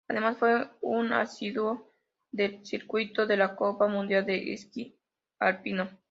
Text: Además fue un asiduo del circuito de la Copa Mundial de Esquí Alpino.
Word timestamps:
Además 0.07 0.37
fue 0.37 0.67
un 0.81 1.13
asiduo 1.13 1.93
del 2.31 2.65
circuito 2.65 3.25
de 3.27 3.37
la 3.37 3.55
Copa 3.55 3.87
Mundial 3.87 4.25
de 4.25 4.53
Esquí 4.53 4.97
Alpino. 5.39 5.91